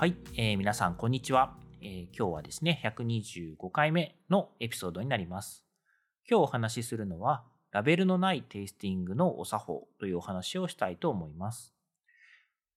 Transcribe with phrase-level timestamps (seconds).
[0.00, 5.62] はい、えー皆さんこんにちは、えー今日はですね、125回目のエピソードになります。
[6.26, 11.74] 今日お話しするのは、ラベルのないテイスティングのお作法というお話をしたいと思います。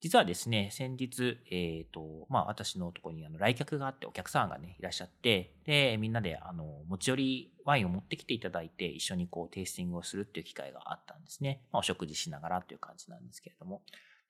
[0.01, 11.61] 実はですね、先日、えっ、と、まあ、私のとこにあの来客があって、お客さんがね、いらっしゃって、で、みんなで、あの、持ち寄りワインを持ってきていただいて、一緒にこう、テイスティングをするっていう機会があったんですね。
[11.71, 13.81] まあ、お食事しながらという感じなんですけれども。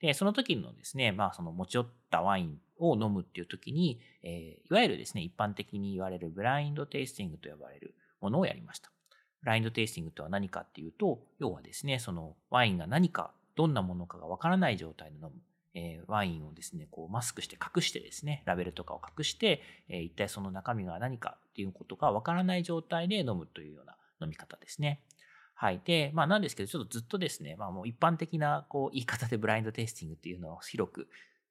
[0.03, 8.91] で、その時のですね、まあ、その持ち寄ったワインを飲むっていう時に、えーいわゆるですね、一般的に言われるブラインドテイスティングと呼ばれるものをやりました。
[9.39, 15.31] ブラインドテイスティングとは何かっていうと、要はですね、そのワインが何か、どんなものかがわからない状態で飲む。
[15.73, 24.99] えーワインをですね、こうマスクして隠してですね、ラベルとかを隠して、えー一体その中身が何かっていうことがわからない状態で飲むというような飲み方ですね。
[25.63, 25.81] はい。
[25.85, 31.07] で、まあなんですけど、ちょっとずっとですね、まあもう一般的なこう言い方でブラインドテイスティングっていうのを広く、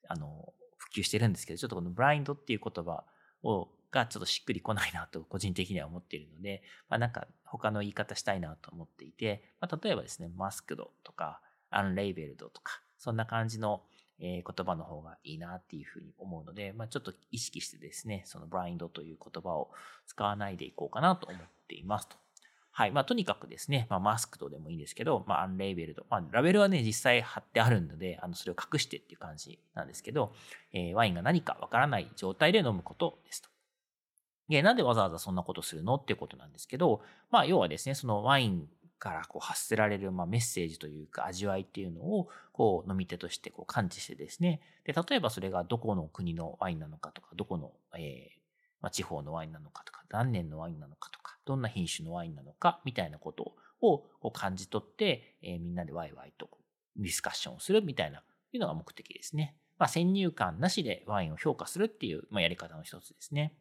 [0.07, 3.05] あの、普及してるんですけど、ちょっとこのブラインドっていう言葉
[3.43, 11.41] を、がちょっとしっくりこないなと個人的には思っているので、まあなんか他の言い方したいなと思っていて、まあ例えばですね、マスクドとか、
[11.71, 13.81] アンレイベルドとか、そんな感じの、
[14.21, 19.71] 言葉の方がいいなっていうふうに思うので、まあちょっと意識してですね、そのブラインドという言葉を
[20.07, 22.17] 使わないでいこうかなと思っていますと。
[22.75, 22.91] はい。
[22.91, 26.07] まあ、とにかくですね、まあ、マスクドでもいいんですけど、まあ、アンレイベルド。
[26.09, 30.33] まあ、ラベルはね、実際貼ってあるので、あの、それを隠してっていう感じなんですけど、
[30.73, 33.51] えーワインが何かわからない状態で飲むことですと。
[34.49, 38.69] で、なんでわざわざそんなことするのっていうことなんですけど、まあ、要はですね、そのワイン
[38.99, 48.41] からこう発せられる、ま、メッセージというか味わいっていうのを、こう、飲み手としてこう感知してですね、で、例えばそれがどこの国のワインなのかとか、どこの、えー
[48.81, 56.49] ま、地方のワインなのかとか、何年のワインなのかとか、どんな品種のワインなのか、みたいなことを感じ取って、えーみんなでワイワイと
[56.97, 58.23] ディスカッションをするみたいな、
[58.53, 59.57] いうのが目的ですね。
[59.79, 63.55] まあ、先入観なしでワインを評価するっていう、まあ、やり方の一つですね。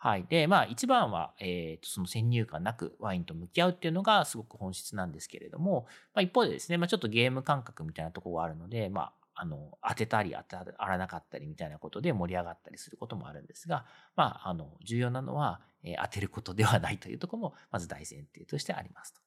[0.00, 0.24] はい。
[0.28, 19.20] で、まあ、一番は、えーと、その先入観なくワインと向き合うっていうのがすごく本質なんですけれども、まあ、一方でですね、まあ、ちょっとゲーム感覚みたいなところがあるので、まあ、あの、当てたり当てらなかったりみたいなことで盛り上がったりすることもあるんですが、まあ、あの、重要なのは、え当てることではないというところも、 まず大前提としてありますと。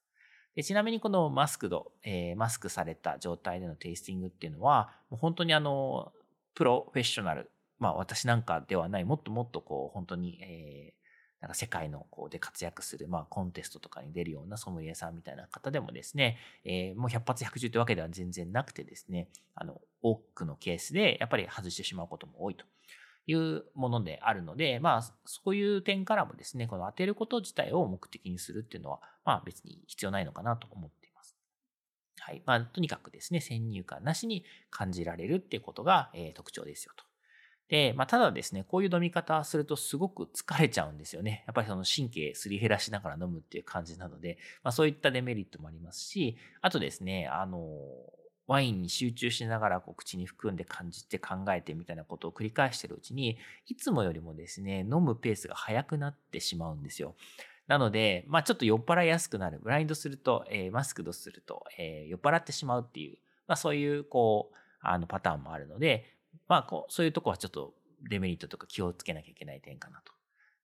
[0.53, 6.11] でちなみにこのマスクド、えーマスクされた状態でのテイスティングっていうのは、もう本当にあの、
[6.55, 7.49] プロフェッショナル、
[7.79, 11.00] まあ私なんかではない、もっともっとこう、本当に、えー
[11.41, 22.65] なんか世界のこうで活躍する、まあコンテストとかに出るようなソムリエさんみたいな方でもですね、えーもう100発100中というわけでは全然なくてですね、あの、多くのケースでやっぱり外してしまうことも多いと
[23.27, 31.35] いうものであるので、まあそういう点からもですね、この当てること自体を目的にするっていうのは、まあ別に必要ないのかなと思っています。
[32.19, 32.43] はい。
[32.45, 37.10] まあとにかくですね、先入観なしに感じられるっていうことが、えー特徴ですよと。
[37.71, 41.45] で、まあ、ただですね、こういう飲み方するとすごく疲れちゃうんですよね。
[41.47, 47.57] やっぱりその神経すり減らしながら飲むっていう感じなので、まあ、そういったデメリットもありますし、あとですね、あの、
[48.45, 53.37] ワインに集中しながらこう口に含んで感じて考えてみたいなことを繰り返してるうちに、
[53.67, 57.15] いつもよりもですね、飲むペースが速くなってしまうんですよ。
[57.67, 59.61] なので、まあちょっと酔っ払いやすくなる。
[59.63, 63.17] ブラインドすると、えーマスクドすると、えー酔っ払ってしまうっていう、
[63.47, 66.17] まあそういう、こう、あのパターンもあるので、
[66.47, 67.73] まあこう、そういうとこはちょっと
[68.09, 70.13] デメリットとか気をつけなきゃいけない点かなと。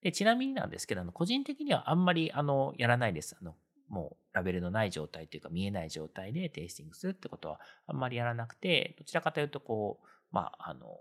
[0.01, 3.35] で、ちなみになんですけど、あの個人的にはあんまり、あの、やらないです。
[3.39, 3.55] あの、
[3.89, 10.99] もうラベルのない状態というか見えない状態でテイスティングするってことはあんまりやらなくて、どちらかというとこう、まあ、あの、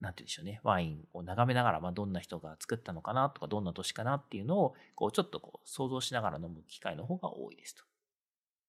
[0.00, 7.84] なんて言うんでしょうね、ワインを眺めながら、まあ、どんな人が作ったのかなとか、どんな年かなっていうのを、こう、ちょっとこう、想像しながら飲む機会の方が多いですと。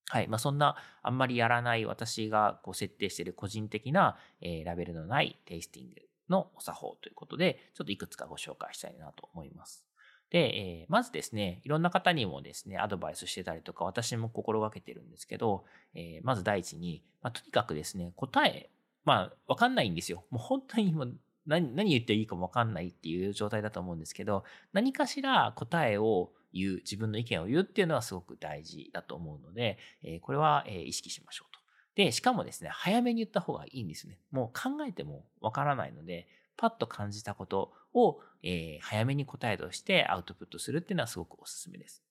[0.09, 0.27] はい。
[0.27, 5.95] まあ、そんな、あんまりやらない私がこう設定している個人的な、えーラベルのないテイスティング
[6.29, 9.85] のお作法ということで、ちょっといくつかご紹介したいなと思います。
[10.29, 10.39] で、
[10.81, 15.65] えーまずですね、いろんな方にもですね、アドバイスしてたりとか、私も心がけてるんですけど、
[15.95, 18.69] えーまず第一に、まあ、とにかくですね、答え、
[19.05, 20.25] まあ、わかんないんですよ。
[20.29, 31.59] もう本当にもう何何言っていいかもわかんないっていう状態だと思うんですけど、何かしら答えを言う、自分の意見を言うっていうのはすごく大事だと思うので、えこれは、え意識しましょうと。
[31.95, 34.19] で、しかもですね、早めに言った方がいいんですね。
[34.31, 36.27] もう考えてもわからないので、
[36.57, 42.03] パッと感じたことを、えー、早めに答えとしてアウトプットするっていうのはすごくおすすめです。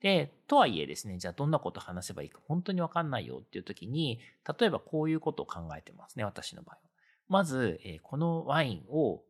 [0.00, 4.20] で、とはいえですね、じゃあどんなこと話せばいいか本当にわかんないよっていう時に、
[4.58, 6.80] 例えばこういうことを考えてますね、私の場合は。
[7.28, 9.22] まず、えー、このワインを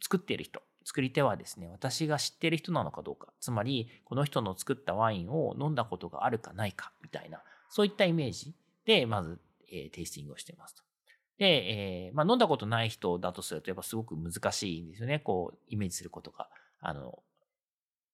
[0.00, 9.38] 作っている人、作り手はですね、私が知ってる人なのかどうか、つまり、この人の作ったワインを飲んだことがあるかないか、みたいな、そういったイメージで、まず、
[9.70, 10.82] えー、テイスティングをしていますと。
[11.38, 11.46] で、
[12.06, 15.18] えー、まあ、飲んだことない人だとすると、やっぱすごく難しいんですよね。
[15.18, 16.48] こう、イメージすることが。
[16.80, 17.22] あの、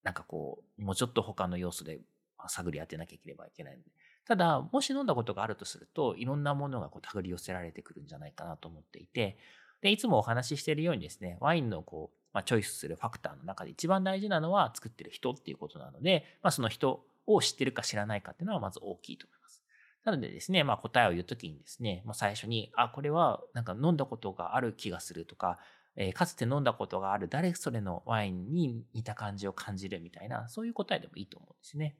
[0.02, 2.00] なんかこう、もうちょっと他の要素で
[2.48, 3.90] 探り当てなきゃいければいけないので。
[4.24, 9.38] ただ、もし飲んだことがあるとすると、いろんなものがこう手繰り寄せられてくるんじゃないかなと思っていて、
[9.80, 19.62] で、いつもお話ししているようにですね、ワインのこう、まあ、チョイスするファクターの中で一番大事なのは作ってる人っていうことなので、まあ、その人を知ってるか知らないかっていうのはまず大きいと思います。
[20.04, 25.58] なのでですね、まあ、答えを言うときにですね、まあ、最初に、あ、これはなんか飲んだことがある気がするとか、
[25.96, 31.96] えー、かつて飲んだことがある誰それのワインに似た感じを感じるみたいな、そういう答えでもいいと思うんですね。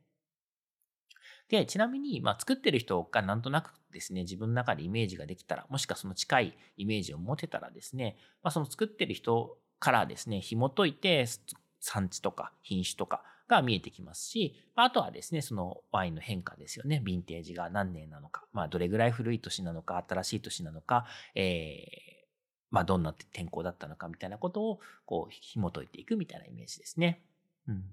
[1.48, 11.26] で、ちなみに、まあ、作ってる人がなんとなくですね、自分の中でイメージができたら、もしくはその近いイメージを持てたらですね、まあ、その作ってる人からですね、紐解いて、
[11.80, 17.02] 産地とか品種とかが見えてきますし、あとはですね、そのワインの変化ですよね。
[17.04, 22.26] ヴィンテージが何年なのか、まあ、どれぐらい古い年なのか、新しい年なのか、えー、
[22.70, 27.22] まあ、どんな天候だったのかみたいなことを、こう、紐解いていくみたいなイメージですね。
[27.66, 27.84] うん。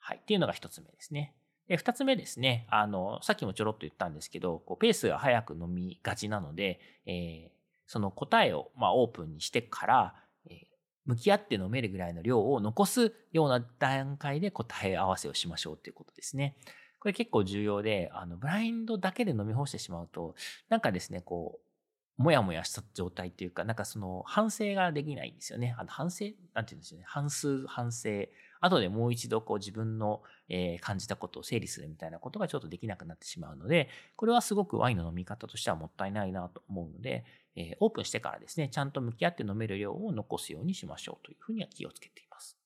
[0.00, 0.16] はい。
[0.16, 1.34] っていうのが一つ目ですね。
[1.68, 2.66] で、二つ目ですね。
[2.68, 7.50] あの、さっきもちょろっと言ったんですけど、こうペースが早く飲みがちなので、えー、
[7.86, 10.14] その答えを、まあ、オープンにしてから、
[10.50, 10.66] えー、
[11.04, 16.56] 向き合って飲めるぐらいの量を残すような段階で答え合わせをしましょうということですね。
[17.00, 20.36] これ結構重要で、あの、ブラインドだけで飲み干してしまうと、
[20.68, 25.74] なんかですね、こう、もやもやした状態っていうか、なんかその反省ができないんですよね。
[25.78, 27.04] あの反省なんて言うんですよね。
[27.08, 28.28] 反数、反省。
[28.60, 37.24] 後でもう一度こう自分の、え感じたことを整理するみたいなことがちょっとできなくなってしまうので、これはすごくワインの飲み方としてはもったいないなと思うので、
[37.56, 42.56] えオープンしてからですね、ちゃんと向き合って飲める量を残すようにしましょうというふうには気をつけています。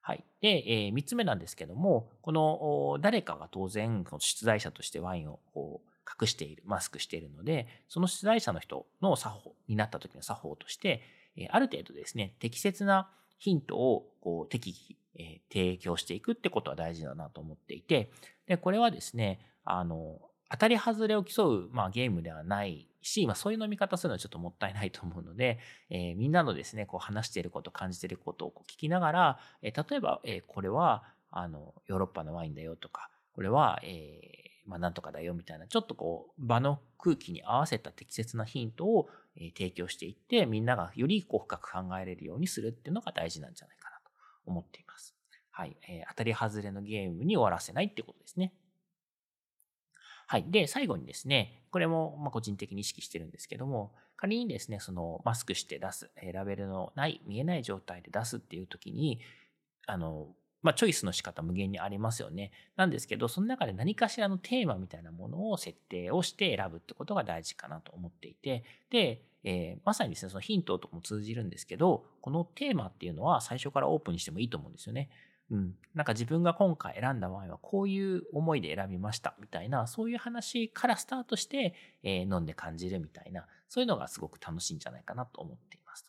[0.00, 0.24] はい。
[0.40, 5.88] で、えー、3つ目なんですけども、この誰かが当然、出題者としてワインをこう
[6.22, 11.02] 隠している、マスクしているので、その出題者の人の作法になった時の作法として、
[11.36, 18.10] えある程度ですね、適切なヒントをこう適宜え提供していくってことは大事だなと思っていて、
[18.46, 20.20] で、これはですね、あの、
[20.50, 25.58] 当たり外れを競う、まあ、ゲームではないし、まあ、そういう飲み方するのはちょっともったいないと思うので、
[25.90, 39.08] えー、みんなのですね、こう話していること、感じていることをこう聞きながら、えー、例えば、えー、これは、あの、ヨーロッパのワインだよとか、これは、えー、まあ、なんとかだよみたいな、ちょっとこう、場の空気に合わせた適切なヒントを、
[39.38, 44.10] え提供していって、みんながよりこう深く考えれるようにするっていうのが大事なんじゃないかなと
[44.46, 45.14] 思っています。
[45.50, 48.54] はい、えー、当たり外れのゲームに終わらせないってことですね。
[50.26, 50.44] はい。
[50.48, 59.20] で、最後にですね、これもま個人的に意識してるんですけども、仮にですね、そのマスクして出す、ラベルのない、見えない状態で出すっていう時に、
[59.86, 60.28] あの、
[60.62, 62.50] まあ、チョイスの仕方無限にありますよね。
[62.74, 75.08] なんですけど、その中で何かしらのテーマみたいなものを設定をして選ぶってことが大事かなと思っていて、で、えー、まさにですね、そのヒントとかも通じるんですけど、このテーマっていうのは最初からオープンにしてもいいと思うんですよね。
[75.50, 86.06] うん、なんか自分が今回選んだワインはこういう思いで選びましたみたいな、そういう話からスタートして、えー、飲んで感じるみたいな、そういうのがすごく楽しいんじゃないかなと思っています。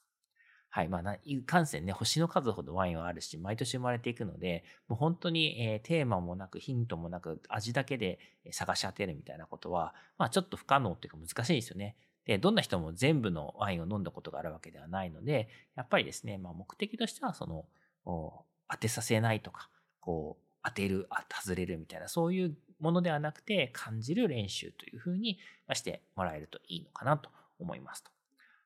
[0.70, 0.90] はい。
[0.90, 8.20] まあ、いかんせんね、星の数ほどワインはあるし、毎年生まれていくので、もう本当に、えー、テーマもなく、ヒントもなく、味だけで
[8.52, 11.96] 探し当てるみたいなことは、まあ、ちょっと不可能っていうか難しいですよね。
[12.26, 17.66] で、どんな人も全部のワインを飲んだことがあるわけではないので、やっぱりですね、まあ、目的としては、その、
[18.70, 19.70] 当てさせないとか、
[20.00, 25.40] こう、当てる、外れるみたいな、そういうものではなくて、感じる練習というふうに
[25.74, 28.12] してもらえるといいのかなと思いますと。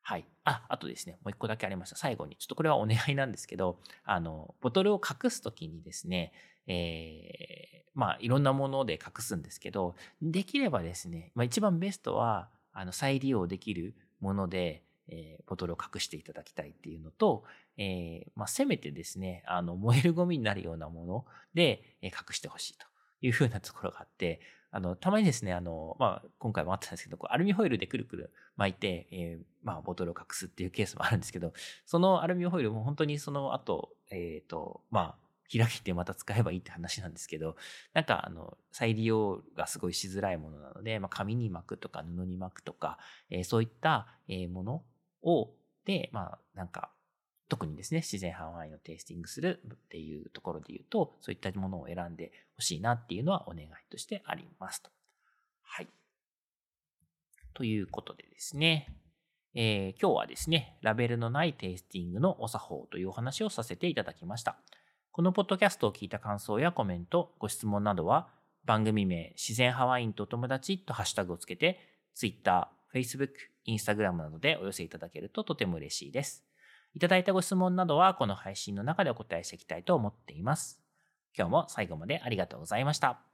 [0.02, 0.26] はい。
[0.44, 1.96] あ、あとですね、もう一個だけありました。
[1.96, 6.34] 最後に、ちょっとこれはお願いなんですけど、あの、ボトルを隠すときにですね、
[6.68, 17.44] えー、まあ、いろんなもので隠すんですけど、できればですね、まあ、一番ベストは、あの、再利用できるもので、えー、ボトルを隠していただきたいっていうのと、
[17.78, 22.86] えー、まあ、せめてですね、あの、燃えるゴミになるようなもので、え、隠してほしいと
[23.22, 24.40] いうふうなところがあって、
[24.72, 31.52] あの、たまにですね、あの、まあ、今回もあったんですけど、こうアルミホイルでくるくる巻いて、えー、まあ、ボトルを隠すっていうケースもあるんですけど、
[31.86, 35.16] そのアルミホイルも本当にその後、えっ、と、まあ、
[35.52, 37.58] 開けてまた使えばいいって話なんですけど、
[37.94, 42.98] なんかあの、再利用がすごいしづらいものなので、まあ、紙に巻くとか布に巻くとか、
[43.30, 44.08] えー、そういった
[44.50, 44.84] もの
[45.24, 45.52] を、
[45.86, 46.92] で、まあ、なんか、
[47.50, 54.90] 特にですね、自然派ワイをテイスティングするっていうところで言うと、そういったものを選んでほしいなっていうのはお願いとしてありますと。
[55.62, 55.88] はい。
[57.54, 58.96] ということでですね、
[59.54, 64.58] えー、今日はですね、ラベルのないテイスティングのお作法というお話をさせていただきました。
[65.12, 68.30] このポッドキャストを聞いた感想やコメント、ご質問などは、
[68.64, 71.80] 番組名、自然ハワインとお友達とハッシュタグをつけて、
[72.16, 73.32] Twitter、Facebook、
[73.66, 76.44] インスタグラムなどでお寄せいただけるととても嬉しいです。
[76.94, 80.82] いただいたご質問などは、この配信の中でお答えしていきたいと思っています。
[81.38, 83.31] 今日も最後までありがとうございました。